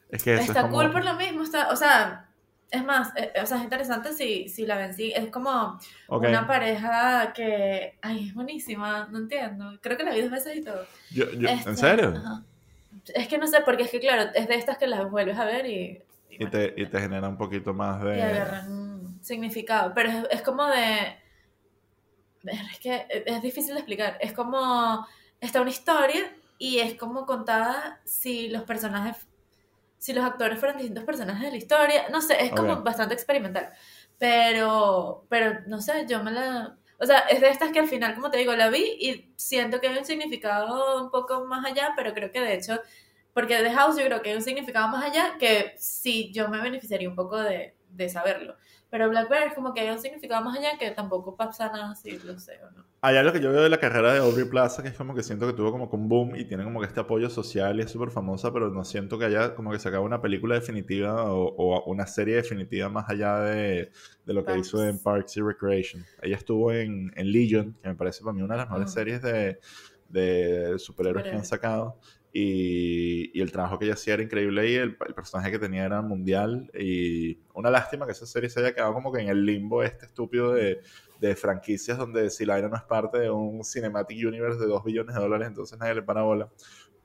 [0.09, 0.77] Es que eso está es como...
[0.77, 1.43] cool por lo mismo.
[1.43, 2.29] Está, o sea,
[2.73, 4.93] es más, eh, o sea, es interesante si, si la ven.
[4.93, 5.79] sí, Es como
[6.29, 9.77] una pareja que, ay, es buenísima, no entiendo.
[9.81, 10.85] Creo que la vi dos veces y todo.
[11.11, 12.13] Yo- yo- Este, ¿En serio?
[12.17, 12.43] ajá.
[13.15, 15.45] Es que no sé, porque es que, claro, es de estas que las vuelves a
[15.45, 18.21] ver y, y Y bueno, te, y te genera un poquito más y de...
[18.23, 19.93] agarran significado.
[19.93, 21.17] Pero es, es como de.
[22.43, 24.17] Es que es difícil de explicar.
[24.19, 25.05] Es como.
[25.39, 29.27] Está una historia y es como contada si los personajes.
[30.03, 32.09] Si los actores fueran distintos personajes de la historia.
[32.09, 33.69] No sé, es como bastante experimental.
[34.17, 35.25] Pero.
[35.29, 36.77] Pero no sé, yo me la.
[36.99, 39.79] O sea, es de estas que al final, como te digo, la vi y siento
[39.79, 42.81] que hay un significado un poco más allá, pero creo que de hecho,
[43.33, 46.61] porque The House yo creo que hay un significado más allá que sí yo me
[46.61, 48.57] beneficiaría un poco de, de saberlo.
[48.93, 51.95] Pero Black Bear es como que hay un significado más allá que tampoco pasa nada
[51.95, 52.85] si lo sé o no.
[53.01, 55.23] Hay algo que yo veo de la carrera de Aubrey Plaza, que es como que
[55.23, 57.81] siento que tuvo como que un boom y tiene como que este apoyo social y
[57.81, 61.55] es súper famosa, pero no siento que haya como que sacado una película definitiva o,
[61.55, 63.91] o una serie definitiva más allá de,
[64.27, 64.67] de lo que Parks.
[64.67, 66.05] hizo en Parks y Recreation.
[66.21, 69.23] Ella estuvo en, en Legion, que me parece para mí una de las mejores series
[69.23, 69.59] de,
[70.07, 71.97] de superhéroes que han sacado.
[72.35, 75.85] Y, y el trabajo que ella hacía era increíble y el, el personaje que tenía
[75.85, 76.71] era mundial.
[76.73, 80.07] Y una lástima que esa serie se haya quedado como que en el limbo este
[80.07, 80.81] estúpido de,
[81.19, 84.83] de franquicias donde si la vaina no es parte de un Cinematic Universe de 2
[84.83, 86.49] billones de dólares, entonces nadie le para bola.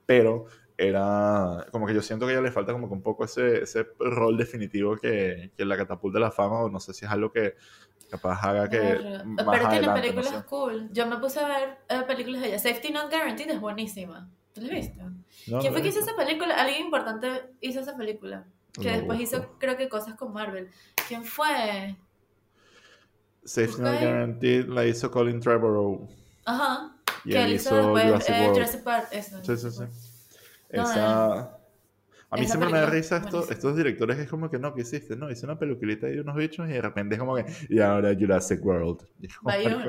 [0.05, 0.45] Pero
[0.77, 3.61] era como que yo siento que a ella le falta como que un poco ese,
[3.63, 7.11] ese rol definitivo que, que la catapulta a la fama, o no sé si es
[7.11, 7.55] algo que
[8.09, 10.45] capaz haga que Pero más tiene adelante, no películas sé.
[10.45, 10.89] cool.
[10.91, 12.59] Yo me puse a ver eh, películas de ella.
[12.59, 14.31] Safety Not Guaranteed es buenísima.
[14.53, 15.03] ¿Tú la has visto?
[15.47, 16.55] No, ¿Quién fue que hizo esa película?
[16.55, 17.27] Alguien importante
[17.61, 18.45] hizo esa película.
[18.73, 20.69] Que después hizo, creo que cosas con Marvel.
[21.07, 21.95] ¿Quién fue?
[23.43, 23.99] Safety Not.
[23.99, 26.07] Guaranteed la hizo Colin Trevorrow.
[26.45, 26.95] Ajá.
[27.25, 28.53] Y que él hizo hizo después Jurassic eh, World.
[28.53, 29.07] Jurassic Park.
[29.11, 29.83] Eso, Sí, sí, sí.
[30.69, 31.58] Esa...
[32.31, 34.59] A mí esa siempre me da película risa es estos, directores que es como que
[34.59, 35.15] no, ¿qué hiciste?
[35.15, 38.13] No, hice una peluquilita de unos bichos y de repente es como que, y ahora
[38.17, 38.99] Jurassic World.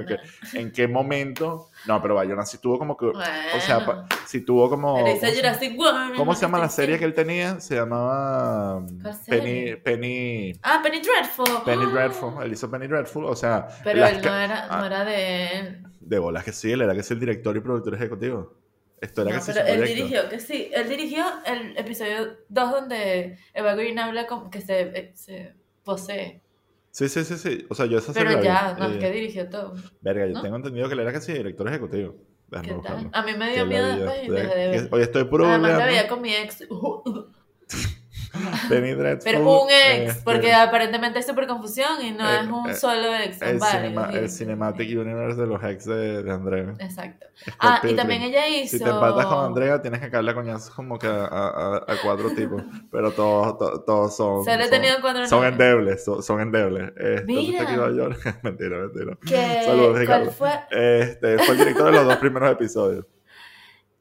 [0.07, 1.68] ¿qué- ¿En qué momento?
[1.87, 3.14] No, pero Bayona sí tuvo como que, o
[3.61, 4.07] sea, Bueno.
[4.09, 4.94] pa- sí tuvo como...
[4.94, 6.16] Pero ¿cómo hizo se- Jurassic World.
[6.16, 7.61] ¿Cómo se llama la serie que él tenía?
[7.61, 9.76] Se llamaba ¿Cuál Penny?
[9.76, 11.62] Penny, Ah, Penny Dreadful.
[11.64, 11.90] Penny ¡Ah!
[11.92, 12.42] Dreadful.
[12.42, 16.18] Él hizo Penny Dreadful, o sea, Pero él no era, ah, no era de de
[16.18, 18.55] bolas que sí, él era que es el director y productor ejecutivo.
[19.01, 19.95] Esto era No, sí pero él proyecto.
[20.05, 24.81] dirigió, que sí, él dirigió el episodio 2 donde Eva Green habla como que se,
[24.81, 26.43] eh, se posee.
[26.91, 27.65] Sí, sí, sí, sí.
[27.71, 28.45] O sea, yo esa Pero vi.
[28.45, 29.75] ya, no, es Eh, que dirigió todo.
[30.01, 30.43] Verga, yo ¿no?
[30.43, 32.17] tengo entendido que él era casi director ejecutivo.
[32.53, 34.43] A mí me dio miedo después y después.
[34.43, 34.89] dejé de ver.
[34.91, 36.65] Oye, estoy puro Además la veía con mi ex.
[38.69, 39.25] Penny Dreadful.
[39.25, 42.75] Pero un ex, este, porque aparentemente hay súper confusión y no Eh, es un eh,
[42.75, 43.83] solo ex, el, varios.
[43.83, 46.75] cinema- el Cinematic Universe de los ex de, de Andrea.
[46.79, 47.27] Exacto.
[47.40, 48.77] Scott Ah, y también ella hizo...
[48.77, 51.77] Si te empatas con Andrea, tienes que caerle a coñazos como que a, a- a-
[51.93, 52.62] a cuatro tipos.
[52.93, 54.45] Pero todos, to- todos son.
[54.45, 56.93] Solo he son- tenido cuatro Son endebles, son, son endebles.
[56.99, 57.64] Este, Mira.
[58.43, 59.19] mentira, mentira.
[59.27, 60.01] Que, Saludos.
[60.07, 60.51] ¿Cuál fue?
[60.71, 63.07] Este, fue el director de los dos primeros episodios.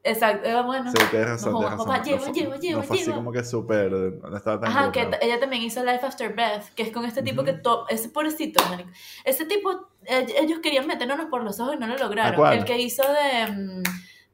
[0.02, 0.90] Exacto, era bueno.
[0.90, 3.44] Sí, tienes razón, No, papá, No lleva, fue- lleva, lleva, No fue así como que
[3.44, 3.92] súper.
[3.92, 7.22] No estaba tan Ajá, que ella también hizo Life After Beth, que es con este
[7.22, 7.62] tipo que Ujú.
[7.62, 8.88] to ese pobrecito, marico.
[9.24, 12.34] Ese tipo, eh, ellos querían meternos por los ojos y no lo lograron.
[12.36, 12.58] cuál?
[12.58, 13.82] El que hizo de, mm,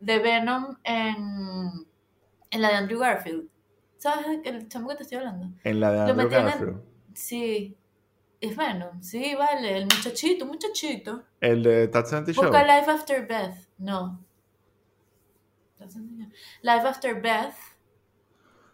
[0.01, 1.17] de Venom en,
[2.51, 3.49] en la de Andrew Garfield.
[3.97, 5.49] ¿Sabes el chamo que te estoy hablando?
[5.65, 6.83] En la de Andrew metían en- Garfield.
[7.15, 7.77] Sí.
[8.39, 11.23] Es Venom, sí, vale, el muchachito, muchachito.
[11.41, 12.45] El de That 70 Show.
[12.45, 13.27] Busca Life After.
[13.79, 14.23] No.
[16.63, 17.55] Life After Beth.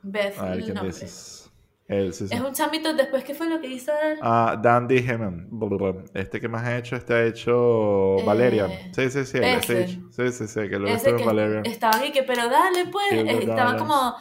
[0.02, 0.92] Beth, A ver el quién nombre.
[0.92, 1.38] dices.
[1.88, 2.34] Él, sí, sí.
[2.34, 4.18] Es un chamito, después, ¿qué fue lo que hizo él?
[4.22, 5.50] Ah, Dandy Hemen.
[6.14, 8.70] Este que más ha hecho, este ha hecho Eh, Valerian.
[8.94, 9.38] Sí, sí, sí.
[9.42, 9.88] ese.
[9.88, 11.66] Sí, sí, sí, que lo en que Valerian.
[11.66, 13.04] estaban y que, pero dale, pues.
[13.10, 14.14] Sí, eh, estaban como,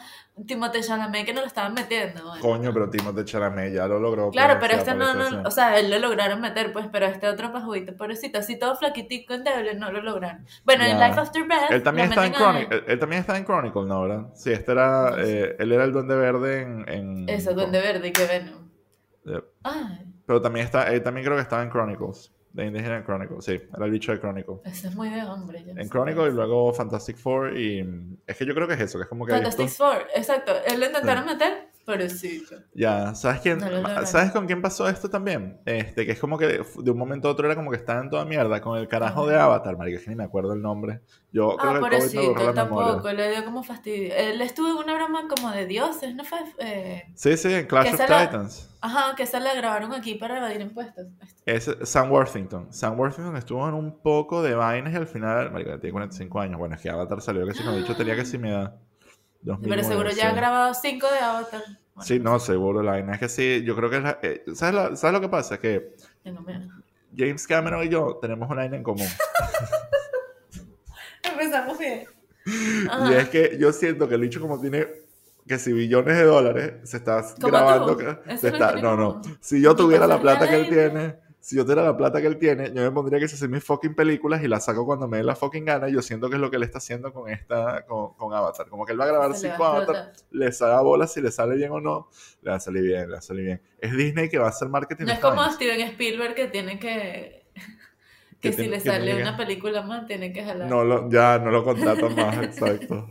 [0.46, 2.22] Timothée Chalamet que no lo estaban metiendo.
[2.24, 2.40] bueno.
[2.40, 4.30] Coño, pero Timothée Chalamet ya lo logró.
[4.30, 7.06] Claro, pues, pero o este no, no, o sea, él lo lograron meter, pues, pero
[7.06, 10.46] este otro pajuito, pobrecito, así todo flaquitico, endeble, no lo lograron.
[10.64, 11.08] Bueno, en Ya.
[11.08, 12.38] Life After Beth, Él también, está en él.
[12.38, 14.02] Chronicle, él, él también está en Chronicle, ¿no?
[14.02, 14.26] ¿verdad?
[14.34, 15.42] Sí, este era, sé.
[15.44, 16.88] eh, él era el Duende Verde en...
[16.88, 18.70] en Eso, Duende Verde que Venom.
[19.26, 19.44] Yep.
[19.64, 23.60] Ay, Pero también está, él también creo que estaba en Chronicles, de Indígena Chronicles, sí,
[23.74, 24.56] era el bicho de Chronicle.
[24.64, 25.64] eso es muy de hombre.
[25.66, 25.88] En.
[25.88, 27.80] Chronicle y luego Fantastic Four y
[28.26, 30.52] es que yo creo que es eso, que es como que Fantastic Four, exacto.
[30.66, 32.56] Él lo intentaron meter, pobrecito.
[32.74, 33.58] ya, ¿sabes quién?
[33.58, 34.06] No.
[34.06, 35.60] ¿Sabes con quién pasó esto también?
[35.66, 38.10] Este, que es como que de un momento a otro era como que estaba en
[38.10, 41.00] toda mierda con el carajo de Avatar, marica, que ni me acuerdo el nombre.
[41.32, 42.54] Yo creo Ah, que el memoria.
[42.54, 44.14] tampoco, le dio como fastidio.
[44.14, 46.38] Él estuvo en una broma como de dioses, ¿no fue?
[46.58, 48.70] Eh, Sí, sí, en Clash of la- Titans.
[48.80, 51.06] ajá, que esa la grabaron aquí para evadir impuestos.
[51.46, 52.72] Es Sam Worthington.
[52.72, 56.58] Sam Worthington estuvo en un poco de vainas y al final, marica, tiene 45 años.
[56.58, 58.76] Bueno, es que Avatar salió que si no, dicho tenía que si me da.
[59.42, 60.20] 2009, Pero seguro ya sí.
[60.22, 61.62] han grabado cinco de Avatar.
[61.94, 62.82] Bueno, Sí, no, seguro.
[62.82, 65.28] La vaina es que sí, yo creo que la- eh, ¿sabes, la- ¿Sabes lo que
[65.28, 65.58] pasa?
[65.58, 66.68] Que tengo miedo.
[67.16, 69.06] James Cameron y yo tenemos una vaina en común.
[71.22, 72.04] Empezamos bien.
[72.46, 74.86] y es que yo siento que el bicho como tiene
[75.46, 77.96] que si billones de dólares se está grabando.
[77.98, 79.20] se no está- no, no.
[79.40, 82.38] Si yo tuviera la plata que él tiene, si yo tuviera la plata que él
[82.38, 85.16] tiene, yo me pondría que se hacer mis fucking películas y las saco cuando me
[85.16, 85.88] dé la fucking gana.
[85.88, 88.68] Y yo siento que es lo que él está haciendo con esta, con, con Avatar.
[88.68, 91.56] Como que él va a grabar Se cinco Avatar, le saca bola si le sale
[91.56, 92.08] bien o no,
[92.42, 93.60] le va a salir bien, le va a salir bien.
[93.80, 95.04] Es Disney que va a hacer marketing.
[95.06, 95.44] No es como.
[95.50, 97.42] Steven Spielberg que tiene que.
[98.40, 100.68] Que Que si tiene- le que sale que- una película más, tiene que jalar.
[100.70, 103.08] No lo, ya no lo contratan más, exacto.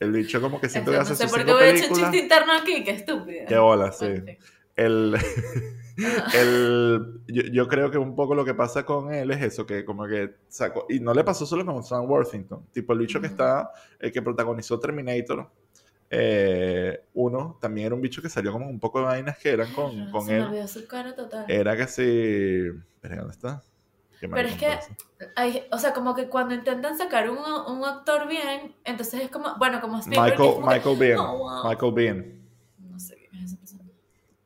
[0.00, 1.90] El bicho como que siento que no hace sé sus por qué voy a echar
[1.90, 3.44] un chiste interno aquí, qué estúpida.
[3.46, 4.06] Qué bola, sí.
[4.80, 5.14] El,
[6.34, 9.84] el, yo, yo creo que un poco lo que pasa con él es eso, que
[9.84, 13.26] como que sacó, y no le pasó solo con Sam Worthington, tipo el bicho que
[13.26, 15.50] está, el que protagonizó Terminator,
[16.08, 19.72] eh, uno, también era un bicho que salió como un poco de vainas que eran
[19.72, 21.44] con, Claro, con se me él, olvidó su cara total.
[21.48, 23.62] era que si, espera, ¿dónde está?
[24.20, 24.78] Pero es que,
[25.34, 29.56] hay, o sea, como que cuando intentan sacar un, un actor bien, entonces es como,
[29.56, 30.32] bueno, como Spielberg.
[30.38, 31.68] Michael, que, Michael Bean, "Oh, wow".
[31.70, 32.40] Michael Bean,
[32.90, 33.84] No sé quién es esa persona.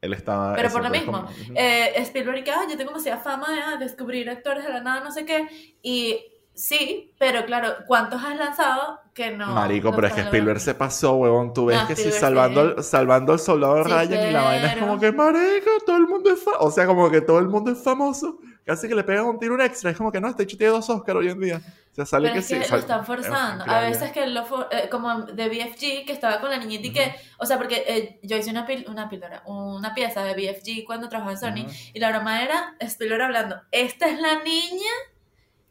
[0.05, 0.55] Él estaba...
[0.55, 3.77] Pero por lo mismo, como- eh, Spielberg que, ah, yo tengo demasiada fama de ah,
[3.79, 5.47] descubrir actores de la nada, no sé qué.
[5.83, 6.19] Y
[6.55, 9.47] sí, pero claro, ¿cuántos has lanzado que no?
[9.55, 11.53] Marico, no pero es que Spielberg se pasó, huevón.
[11.53, 12.75] Tú ves No, que sí, Spielberg salvando, sí.
[12.79, 15.97] al, salvando al soldado Sí, Ryan y la vaina es pero- como que, marico, todo
[15.97, 16.64] el mundo es famoso.
[16.64, 18.38] O sea, como que todo el mundo es famoso.
[18.64, 19.90] Casi que le pegan un tiro un extra.
[19.90, 21.61] Es como que no, este hecho tiene dos Oscars hoy en día.
[21.92, 22.70] O sea, sale Pero que es que sí.
[22.72, 23.64] lo están es forzando.
[23.68, 26.92] A veces que lo for- eh, como de BFG, que estaba con la niñita y
[26.92, 30.85] que, o sea, porque eh, yo hice una, pil- una píldora, una pieza de BFG
[30.87, 34.90] cuando trabajaba en Sony, y la broma era Spielberg hablando, esta es la niña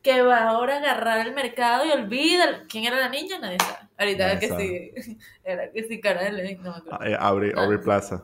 [0.02, 3.88] que va ahora a agarrar el mercado y olvida quién era la niña, nadie sabe.
[3.98, 4.94] Ahorita que sabe.
[5.02, 7.00] sí, era que sí, cara de no me acuerdo.
[7.02, 7.34] Ah,
[7.74, 8.24] eh, Plaza.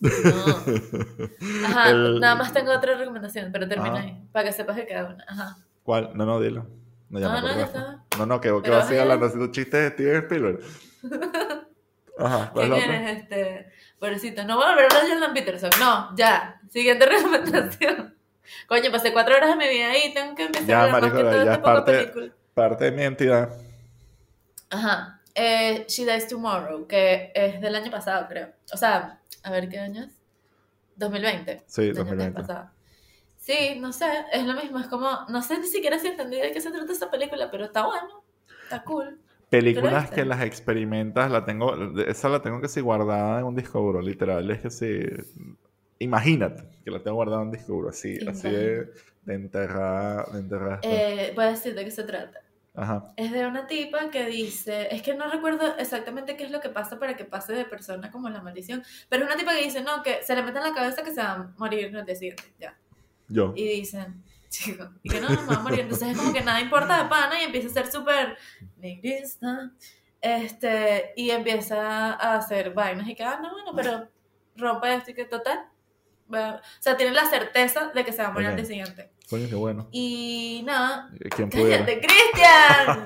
[0.00, 1.66] No.
[1.66, 4.02] Ajá, El- nada más tengo otra recomendación, pero termina Ajá.
[4.02, 5.24] ahí, para que sepas que queda una.
[5.28, 5.56] Ajá.
[5.82, 6.10] ¿Cuál?
[6.14, 6.66] No, no, dilo.
[7.10, 8.04] No, ya No, no, ya está.
[8.18, 10.60] No, no, que, que vas a es- hablando haciendo chistes de Steven Spielberg.
[12.18, 13.10] Ajá, ¿cuál ¿Quién es la otra?
[13.10, 13.72] eres este?
[13.98, 15.70] Pobrecito, no voy a volver a hablar de Jordan Peterson.
[15.80, 16.60] No, ya.
[16.68, 18.14] Siguiente recomendación.
[18.66, 21.10] Coño, pasé cuatro horas de mi vida ahí, tengo que empezar Ya, a hablar más
[21.12, 22.32] marico, que todo ya esta es poca parte- película.
[22.54, 23.48] Parte de mi identidad.
[24.70, 25.20] Ajá.
[25.34, 28.48] Eh, She Dies Tomorrow, que es del año pasado, creo.
[28.72, 30.20] O sea, a ver qué año es.
[30.96, 31.64] 2020.
[31.66, 32.40] Sí, del año 2020.
[32.40, 32.70] pasado.
[33.38, 36.52] Sí, no sé, es lo mismo, es como, no sé ni siquiera si entendí de
[36.52, 38.22] qué se trata esta película, pero está bueno,
[38.62, 39.18] está cool.
[39.48, 43.80] Películas que las experimentas, la tengo, esa la tengo que sí guardada en un disco
[43.80, 45.00] duro, literal, es que sí,
[45.98, 48.92] imagínate que la tengo guardada en un disco duro, así, así de,
[49.24, 50.74] de enterrada, de enterrada.
[50.76, 50.88] está.
[50.88, 52.40] Eh, voy a decir de qué se trata.
[52.74, 56.60] Ajá, Es de una tipa que dice, es que no recuerdo exactamente qué es lo
[56.60, 59.64] que pasa para que pase de persona como la maldición, pero es una tipa que
[59.64, 61.96] dice, no, que se le mete en la cabeza que se va a morir en
[61.96, 62.78] el día siguiente, ya.
[63.28, 63.52] yo.
[63.56, 65.80] Y dicen, chico, y que no, no me va a morir.
[65.80, 68.36] Entonces es como que nada importa de pana y empieza a ser súper
[68.76, 69.72] negrista.
[70.20, 74.08] Este, y empieza a hacer vainas y que, ah, no, bueno, pero
[74.56, 75.69] rompe esto y que total.
[76.30, 79.10] O sea, tiene la certeza de que se va a morir al día siguiente.
[79.28, 79.86] Coño, qué bueno.
[79.92, 81.84] Y nada, ¿Quién pudiera?
[81.84, 83.04] ¡Cállate, Cristian!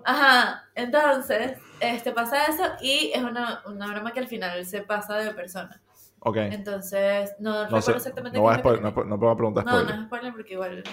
[0.04, 5.16] Ajá, entonces, este, pasa eso y es una, una broma que al final se pasa
[5.16, 5.80] de persona.
[6.20, 9.72] ok, Entonces, no, no recuerdo sé, exactamente no, qué es no, no puedo preguntar No,
[9.72, 9.98] no spoiler.
[10.00, 10.84] es spoiler porque igual.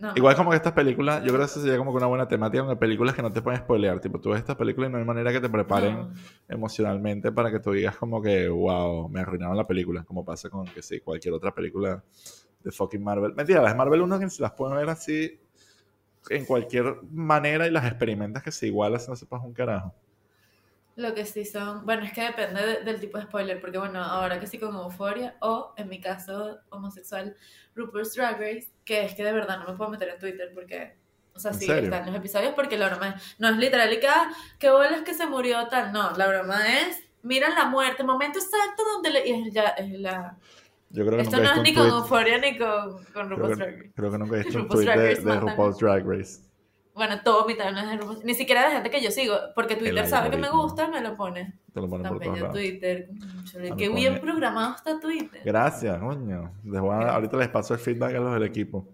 [0.00, 0.12] No.
[0.14, 2.64] Igual como que estas películas, yo creo que eso sería como que una buena temática
[2.64, 4.00] con películas que no te pueden spoilear.
[4.00, 6.14] Tipo, tú ves estas películas y no hay manera que te preparen No.
[6.48, 10.04] emocionalmente para que tú digas como que, wow, me arruinaron la película.
[10.04, 12.02] Como pasa con que sí, cualquier otra película
[12.62, 13.34] de fucking Marvel.
[13.34, 15.40] Mentira, las Marvel uno que se las pueden ver así
[16.30, 19.94] en cualquier manera y las experimentas que se igualas no sepas un carajo.
[20.98, 24.02] Lo que sí son, bueno, es que depende de- del tipo de spoiler, porque bueno,
[24.02, 27.36] ahora que sí con Euphoria, o en mi caso homosexual,
[27.76, 30.96] RuPaul's Drag Race, que es que de verdad no me puedo meter en Twitter porque,
[31.34, 31.84] o sea, ¿En sí serio?
[31.84, 35.02] están los episodios porque la broma es, no es literal y que, ah, qué bolas
[35.02, 39.28] que se murió tal, no, la broma es, miran la muerte, momento exacto donde le,
[39.28, 40.36] y es ya, es la,
[40.90, 41.86] Yo creo que esto nunca no es ni con.
[41.86, 43.92] Euphoria ni con, con RuPaul's Drag Race.
[43.94, 45.14] creo que nunca he visto un tweet de.
[45.38, 46.40] RuPaul's Drag Race.
[46.98, 50.06] Bueno, todo mi timeline es RuPaul's, ni siquiera de gente que yo sigo, porque Twitter
[50.06, 51.54] sabe que me gusta me lo pone.
[51.72, 52.52] Te lo ponen por todos También lados.
[52.58, 53.08] Twitter.
[53.56, 55.40] me Qué pone- bien programado está Twitter.
[55.44, 56.52] Gracias, coño.
[56.64, 58.88] Les voy a- ahorita les paso el feedback a los del equipo.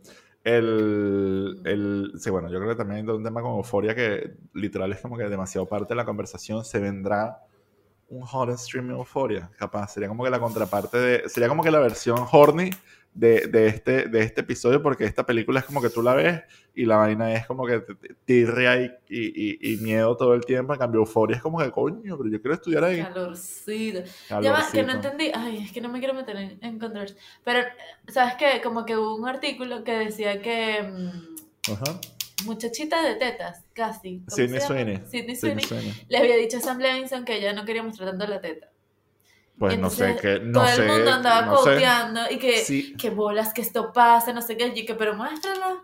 [0.45, 4.93] El, el, sí, bueno, yo creo que también hay un tema con euforia que literal
[4.93, 6.65] es como que demasiado parte de la conversación.
[6.65, 7.39] Se vendrá
[8.11, 9.89] un hot stream euforia, capaz.
[9.95, 11.29] Sería como que la contraparte de.
[11.31, 12.69] Sería como que la versión horny
[13.15, 16.43] de, de este, de este episodio, porque esta película es como que tú la ves
[16.75, 17.81] y la vaina es como que
[18.25, 20.73] tirria y, y, y- y miedo todo el tiempo.
[20.73, 23.03] En cambio, euforia es como que coño, pero yo quiero estudiar ahí.
[23.03, 24.01] Calorcito.
[24.29, 24.93] Ya va, que no Calorcito.
[24.93, 25.31] entendí.
[25.33, 27.17] Ay, es que no me quiero meter en, en controversia.
[27.45, 27.61] Pero,
[28.09, 28.61] ¿sabes qué?
[28.63, 32.01] Como que hubo un artículo que decía que mm, Ajá.
[32.47, 34.23] muchachita de tetas, casi.
[34.29, 34.61] ¿cómo Sidney?
[34.61, 34.97] Sweeney.
[35.07, 35.65] Sidney Sidney Sweeney.
[35.65, 35.93] Sweeney.
[36.09, 38.69] Le había dicho a Sam Levinson que ella no quería mostrar tanto la teta.
[39.59, 41.71] Pues no sé Entonces, qué, no todo sé, el mundo andaba no sé.
[41.75, 42.95] coteando y que, Sí.
[42.97, 44.73] que bolas, que esto pasa, no sé qué.
[44.75, 45.77] Y que, pero muéstrala.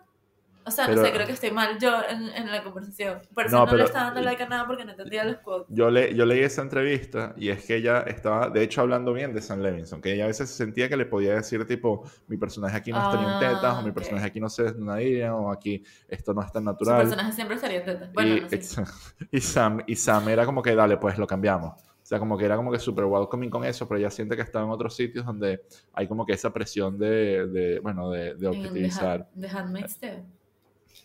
[0.63, 3.19] O sea, no Pero- sé, creo que estoy mal yo en, en la conversación.
[3.35, 5.37] Por eso No, no, pero- le estaba dando like a nada porque no entendía los
[5.39, 5.67] quotes.
[5.75, 9.33] Yo, le, yo leí esa entrevista y es que ella estaba, de hecho, hablando bien
[9.33, 12.37] de Sam Levinson, que ella a veces se sentía que le podía decir, tipo, mi
[12.37, 15.35] personaje aquí no está ni en Ah, tetas, o mi personaje aquí no se desnudaría,
[15.35, 17.01] o aquí esto no es tan Su natural.
[17.03, 18.13] personaje siempre estaría en tetas.
[18.13, 18.83] Bueno, y, no sé.
[19.33, 21.73] y Sam, y Sam era como que, dale, pues lo cambiamos.
[22.11, 24.43] O sea, como que era como que súper welcoming con eso, pero ella siente que
[24.43, 28.49] está en otros sitios donde hay como que esa presión de, de bueno, de, de
[28.49, 29.29] objetivizar.
[29.41, 30.25] The Handmaid's Tale.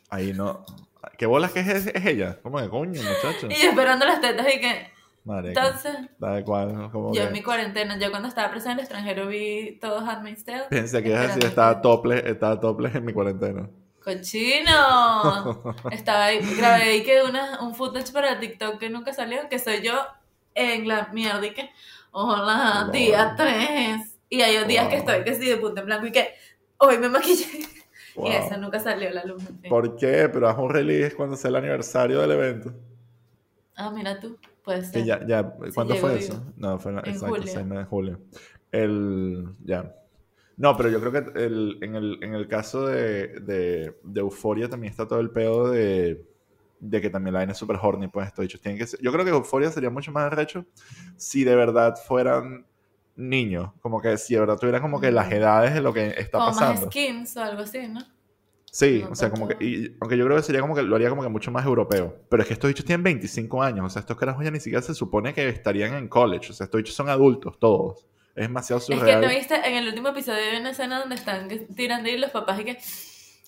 [0.10, 0.66] Ahí no...
[1.16, 2.40] ¿Qué bolas que es, es ella?
[2.42, 3.46] Como que coño, muchacho.
[3.52, 4.88] Y yo esperando las tetas y que...
[5.26, 8.80] Madre, Entonces, tal cual, como yo que- en mi cuarentena, yo cuando estaba presa en
[8.80, 10.64] el extranjero vi todo Handmaid's Tale.
[10.72, 13.70] Pensé que ibas a decir, esperando estaba topless, estaba topless en mi cuarentena.
[14.04, 15.76] ¡Cochino!
[15.92, 19.82] Estaba ahí, grabé ahí que una, un footage para TikTok que nunca salió, que soy
[19.84, 19.94] yo
[20.56, 21.70] en la mierda y que,
[22.12, 24.02] hola, día 3.
[24.30, 25.10] Y hay días que Wow.
[25.10, 26.30] estoy que sí de punta en blanco y que
[26.78, 27.46] hoy me maquillé.
[28.16, 28.28] Wow.
[28.28, 29.44] Y esa nunca salió a la luz.
[29.70, 30.30] ¿Por qué?
[30.32, 32.74] Pero haz un release cuando sea el aniversario del evento.
[33.76, 35.04] Ah, mira tú, puede ser.
[35.04, 36.20] ya, ya, ¿cuándo fue vivo.
[36.24, 36.44] eso?
[36.56, 37.52] No, fue en, la- En exacto, julio.
[37.54, 38.20] 6 de julio.
[38.72, 39.94] El, ya.
[40.58, 44.70] No, pero yo creo que el- en, el, en el caso de, de, de Euforia
[44.70, 46.26] también está todo el pedo de,
[46.90, 49.12] de que también la vaina es súper horny, pues estos dichos tienen que ser- Yo
[49.12, 50.66] creo que Euforia sería mucho más arrecho
[51.18, 52.66] si de verdad fueran
[53.16, 56.40] niños, como que si de verdad tuvieran como que las edades de lo que está
[56.40, 56.82] Como pasando.
[56.82, 58.02] más skins o algo así, ¿no?
[58.72, 60.98] Sí, No o sea, como que, y- aunque yo creo que sería como que lo
[60.98, 62.14] haría como que mucho más europeo.
[62.30, 64.82] Pero es que estos bichos tienen 25 años, o sea, estos carajos ya ni siquiera
[64.82, 68.06] se supone que estarían en college, o sea, estos bichos son adultos todos.
[68.36, 69.22] Es demasiado Es que surreal.
[69.22, 72.60] no viste, en el último episodio hay una escena donde están tirando y los papás
[72.60, 72.78] y que,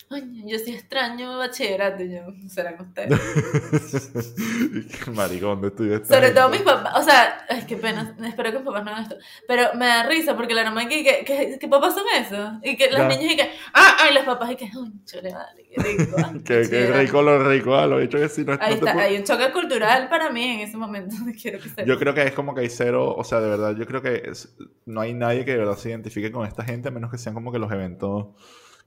[0.09, 3.19] ay, yo sí extraño bachillerato, y yo, serán ustedes.
[5.03, 8.51] Qué Maricón, ¿dónde estudió esta Sobre todo mis papás, o sea, ay, qué pena, espero
[8.51, 9.15] que mis papás no hagan esto,
[9.47, 12.75] pero me da risa porque la norma que, que, que, que papás son eso, y
[12.77, 13.07] que los Ya.
[13.07, 16.15] niños y que, ah, ay, los papás y que, ay, chole, vale, qué rico.
[16.17, 16.99] ah, Qué, qué bachillerato".
[16.99, 19.17] rico lo rico, ah, lo dicho que sí, no, no Ahí te está, puedo- hay
[19.17, 21.85] un choque cultural para mí en ese momento, quiero que.
[21.85, 24.23] Yo creo que es como que hay cero, o sea, de verdad, yo creo que
[24.29, 27.17] es- no hay nadie que de verdad se identifique con esta gente, a menos que
[27.17, 28.27] sean como que los eventos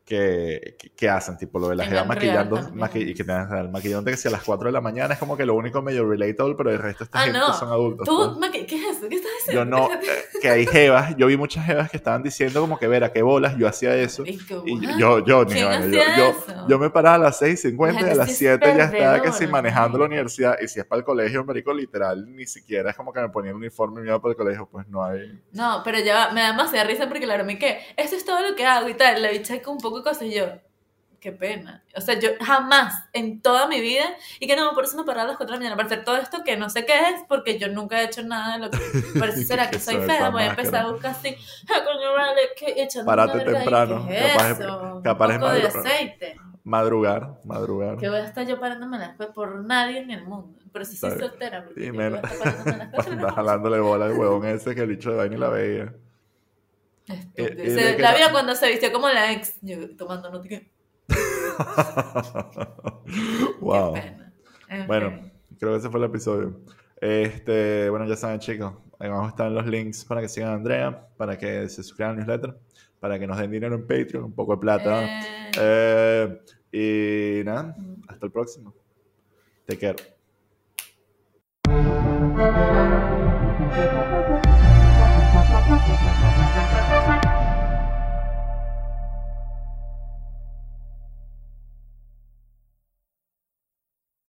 [0.04, 3.68] que, que, que hacen, tipo lo de la jeva maquillando, maqui- y que tengan el
[3.68, 6.08] maquillante que si a las 4 de la mañana es como que lo único medio
[6.08, 7.52] relatable, pero el resto esta Ah, gente no.
[7.54, 8.06] son adultos.
[8.08, 8.52] ¿Tú, pues.
[8.52, 9.08] Maqui- qué es eso?
[9.08, 9.52] ¿Qué estás diciendo?
[9.52, 12.88] Yo no, eh, que hay jevas, yo vi muchas jevas que estaban diciendo como que,
[12.88, 14.24] verá, qué bolas, yo hacía eso.
[14.26, 14.36] Y
[14.84, 14.98] what?
[14.98, 16.66] yo, yo, ni ¿Quién vaina, yo, yo, eso?
[16.68, 19.22] yo me paraba a las 6.50 y a las sí es 7 ya estaba perdedora,
[19.22, 20.56] casi manejando la universidad.
[20.60, 23.50] Y si es para el colegio, marico, literal, ni siquiera es como que me ponía
[23.50, 25.40] el uniforme y me iba para el colegio, pues no hay...
[25.52, 28.40] No, pero ya me da demasiada risa porque la broma y que esto es todo
[28.48, 29.20] lo que hago y tal.
[29.22, 30.46] La bicha con un poco de cosas y yo,
[31.20, 31.84] qué pena.
[31.96, 34.04] O sea, yo jamás en toda mi vida,
[34.38, 36.04] y que no, por eso me paraba a las 4 de la mañana para hacer
[36.04, 38.70] todo esto que no sé qué es, porque yo nunca he hecho nada de lo
[38.70, 38.78] que.
[39.18, 41.36] Por eso será que ¿Qué soy es fea, voy a empezar a buscar así,
[41.68, 45.00] ah, coño, vale, que echando ahí, temprano, ¿qué es capaz es- eso?
[45.04, 46.36] capaz es un poco de madru- aceite.
[46.64, 47.96] Madrugar, madrugar.
[47.96, 50.58] Que voy a estar yo parándome las cuatro por nadie en el mundo.
[50.72, 53.32] Pero si soy soltera, porque Y yo voy a estar parándome las de mañana.
[53.32, 55.94] jalándole bola al huevón ese que el bicho de vaina y la veía.
[57.12, 57.64] Estúpido.
[57.64, 60.48] Eh, Se- la vio cuando se vistió como la ex, yo tomando nota
[63.60, 63.94] wow.
[63.94, 64.32] qué pena.
[64.68, 65.32] En Bueno, fin.
[65.58, 66.60] creo que ese fue el episodio.
[67.00, 68.74] Este, bueno, ya saben, chicos.
[68.98, 72.16] Ahí abajo están los links para que sigan a Andrea, para que se suscriban al
[72.18, 72.56] newsletter,
[73.00, 75.20] para que nos den dinero en Patreon, un poco de plata.
[75.58, 76.40] Eh,
[76.72, 77.74] Eh, y nada,
[78.08, 78.72] hasta el próximo.
[79.66, 79.98] Te quiero.